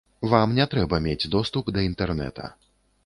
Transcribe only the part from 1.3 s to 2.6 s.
доступ да інтэрнэта.